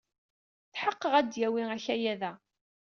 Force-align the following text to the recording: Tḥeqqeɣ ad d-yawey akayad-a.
Tḥeqqeɣ 0.73 1.13
ad 1.15 1.27
d-yawey 1.31 1.67
akayad-a. 1.75 2.31